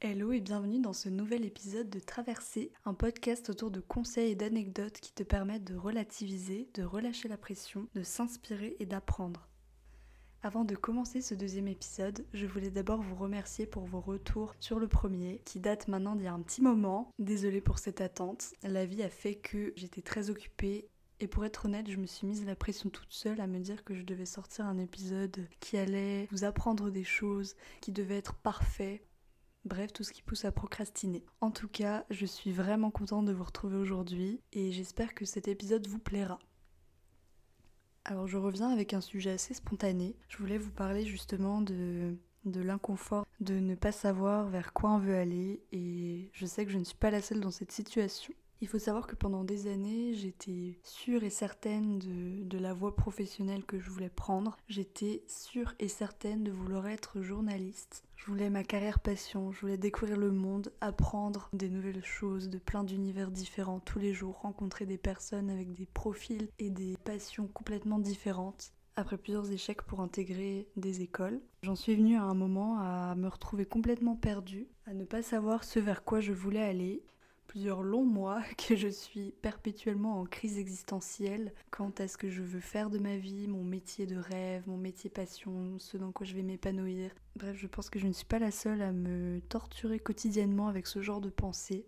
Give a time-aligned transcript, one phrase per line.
[0.00, 4.34] Hello et bienvenue dans ce nouvel épisode de Traversée, un podcast autour de conseils et
[4.34, 9.48] d'anecdotes qui te permettent de relativiser, de relâcher la pression, de s'inspirer et d'apprendre.
[10.42, 14.78] Avant de commencer ce deuxième épisode, je voulais d'abord vous remercier pour vos retours sur
[14.78, 17.10] le premier, qui date maintenant d'il y a un petit moment.
[17.18, 20.88] Désolée pour cette attente, la vie a fait que j'étais très occupée
[21.20, 23.84] et pour être honnête, je me suis mise la pression toute seule à me dire
[23.84, 28.34] que je devais sortir un épisode qui allait vous apprendre des choses, qui devait être
[28.34, 29.02] parfait.
[29.64, 31.24] Bref, tout ce qui pousse à procrastiner.
[31.40, 35.48] En tout cas, je suis vraiment contente de vous retrouver aujourd'hui et j'espère que cet
[35.48, 36.38] épisode vous plaira.
[38.04, 40.16] Alors je reviens avec un sujet assez spontané.
[40.28, 45.16] Je voulais vous parler justement de, l'inconfort de ne pas savoir vers quoi on veut
[45.16, 48.34] aller et je sais que je ne suis pas la seule dans cette situation.
[48.60, 53.64] Il faut savoir que pendant des années, j'étais sûre et certaine de, la voie professionnelle
[53.64, 54.56] que je voulais prendre.
[54.68, 58.04] J'étais sûre et certaine de vouloir être journaliste.
[58.24, 62.56] Je voulais ma carrière passion, je voulais découvrir le monde, apprendre des nouvelles choses, de
[62.56, 67.48] plein d'univers différents tous les jours, rencontrer des personnes avec des profils et des passions
[67.48, 71.42] complètement différentes après plusieurs échecs pour intégrer des écoles.
[71.64, 75.62] J'en suis venue à un moment à me retrouver complètement perdue, à ne pas savoir
[75.62, 77.04] ce vers quoi je voulais aller
[77.54, 82.42] plusieurs longs mois que je suis perpétuellement en crise existentielle quant à ce que je
[82.42, 86.26] veux faire de ma vie, mon métier de rêve, mon métier passion, ce dans quoi
[86.26, 87.12] je vais m'épanouir?
[87.36, 90.88] Bref, je pense que je ne suis pas la seule à me torturer quotidiennement avec
[90.88, 91.86] ce genre de pensée.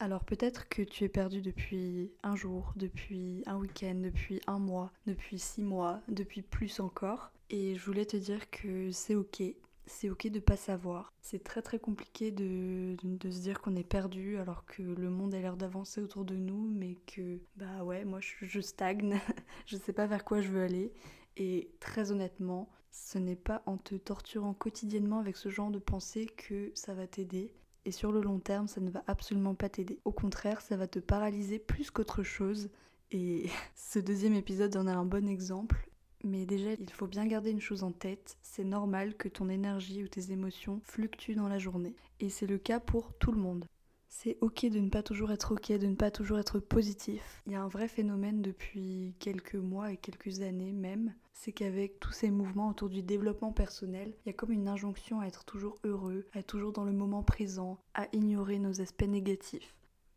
[0.00, 4.92] Alors peut-être que tu es perdu depuis un jour, depuis un week-end, depuis un mois,
[5.06, 7.32] depuis six mois, depuis plus encore.
[7.48, 9.42] Et je voulais te dire que c'est ok,
[9.86, 11.12] c'est ok de pas savoir.
[11.20, 15.34] C'est très très compliqué de, de, se dire qu'on est perdu alors que le monde
[15.34, 19.18] a l'air d'avancer autour de nous, mais que bah ouais, moi je, je stagne,
[19.66, 20.92] je sais pas vers quoi je veux aller.
[21.36, 26.26] Et très honnêtement, ce n'est pas en te torturant quotidiennement avec ce genre de pensée
[26.26, 27.52] que ça va t'aider.
[27.84, 29.98] Et sur le long terme, ça ne va absolument pas t'aider.
[30.04, 32.70] Au contraire, ça va te paralyser plus qu'autre chose.
[33.10, 35.88] Et ce deuxième épisode en a un bon exemple.
[36.24, 40.02] Mais déjà, il faut bien garder une chose en tête, c'est normal que ton énergie
[40.02, 41.94] ou tes émotions fluctuent dans la journée.
[42.18, 43.66] Et c'est le cas pour tout le monde.
[44.08, 47.42] C'est ok de ne pas toujours être ok, de ne pas toujours être positif.
[47.46, 52.00] Il y a un vrai phénomène depuis quelques mois et quelques années même, c'est qu'avec
[52.00, 55.44] tous ces mouvements autour du développement personnel, il y a comme une injonction à être
[55.44, 59.74] toujours heureux, à être toujours dans le moment présent, à ignorer nos aspects négatifs.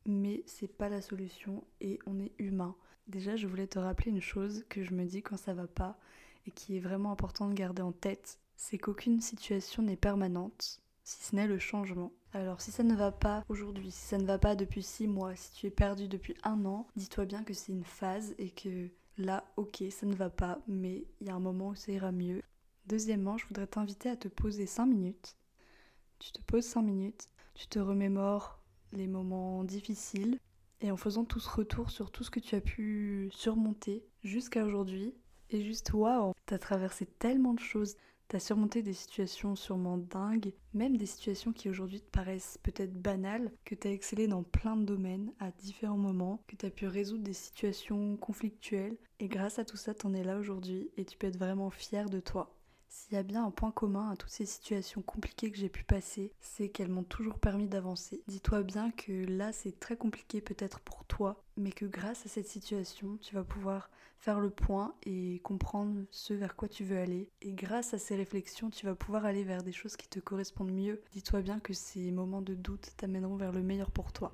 [0.07, 2.75] Mais c'est pas la solution et on est humain.
[3.07, 5.99] Déjà, je voulais te rappeler une chose que je me dis quand ça va pas
[6.45, 11.23] et qui est vraiment important de garder en tête, c'est qu'aucune situation n'est permanente, si
[11.23, 12.13] ce n'est le changement.
[12.33, 15.35] Alors si ça ne va pas aujourd'hui, si ça ne va pas depuis six mois,
[15.35, 18.89] si tu es perdu depuis un an, dis-toi bien que c'est une phase et que
[19.17, 22.11] là, ok, ça ne va pas, mais il y a un moment où ça ira
[22.11, 22.41] mieux.
[22.87, 25.35] Deuxièmement, je voudrais t'inviter à te poser cinq minutes.
[26.19, 28.56] Tu te poses cinq minutes, tu te remémores
[28.93, 30.37] les moments difficiles,
[30.81, 34.65] et en faisant tout ce retour sur tout ce que tu as pu surmonter jusqu'à
[34.65, 35.13] aujourd'hui,
[35.49, 37.95] et juste waouh, t'as traversé tellement de choses,
[38.27, 43.51] t'as surmonté des situations sûrement dingues, même des situations qui aujourd'hui te paraissent peut-être banales,
[43.63, 47.33] que t'as excellé dans plein de domaines à différents moments, que t'as pu résoudre des
[47.33, 51.39] situations conflictuelles, et grâce à tout ça, t'en es là aujourd'hui, et tu peux être
[51.39, 52.56] vraiment fier de toi.
[52.89, 55.83] S'il y a bien un point commun à toutes ces situations compliquées que j'ai pu
[55.83, 58.21] passer, c'est qu'elles m'ont toujours permis d'avancer.
[58.27, 62.47] Dis-toi bien que là c'est très compliqué peut-être pour toi, mais que grâce à cette
[62.47, 63.89] situation, tu vas pouvoir
[64.19, 67.29] faire le point et comprendre ce vers quoi tu veux aller.
[67.41, 70.73] Et grâce à ces réflexions, tu vas pouvoir aller vers des choses qui te correspondent
[70.73, 71.01] mieux.
[71.11, 74.33] Dis-toi bien que ces moments de doute t'amèneront vers le meilleur pour toi.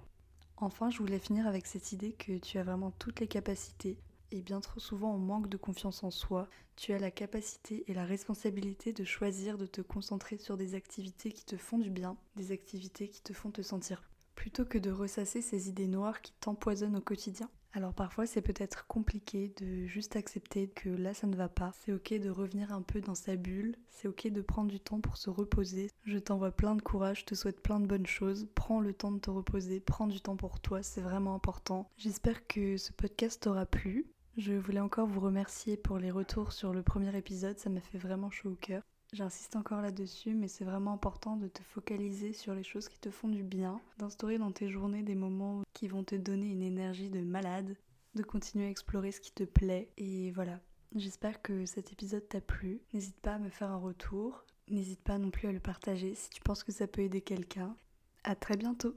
[0.58, 3.98] Enfin, je voulais finir avec cette idée que tu as vraiment toutes les capacités
[4.34, 7.94] et bien trop souvent on manque de confiance en soi, tu as la capacité et
[7.94, 12.18] la responsabilité de choisir de te concentrer sur des activités qui te font du bien,
[12.36, 14.04] des activités qui te font te sentir
[14.36, 17.50] plutôt que de ressasser ces idées noires qui t'empoisonnent au quotidien.
[17.76, 21.72] Alors parfois c'est peut-être compliqué de juste accepter que là ça ne va pas.
[21.84, 25.00] C'est ok de revenir un peu dans sa bulle, c'est ok de prendre du temps
[25.00, 25.90] pour se reposer.
[26.04, 28.48] Je t'envoie plein de courage, je te souhaite plein de bonnes choses.
[28.54, 31.90] Prends le temps de te reposer, prends du temps pour toi, c'est vraiment important.
[31.98, 34.06] J'espère que ce podcast t'aura plu.
[34.36, 38.00] Je voulais encore vous remercier pour les retours sur le premier épisode, ça m'a fait
[38.00, 38.82] vraiment chaud au cœur.
[39.14, 43.12] J'insiste encore là-dessus, mais c'est vraiment important de te focaliser sur les choses qui te
[43.12, 47.12] font du bien, d'instaurer dans tes journées des moments qui vont te donner une énergie
[47.12, 47.76] de malade,
[48.16, 49.92] de continuer à explorer ce qui te plaît.
[49.98, 50.60] Et voilà,
[50.96, 52.82] j'espère que cet épisode t'a plu.
[52.92, 56.32] N'hésite pas à me faire un retour, n'hésite pas non plus à le partager si
[56.32, 57.76] tu penses que ça peut aider quelqu'un.
[58.24, 58.96] À très bientôt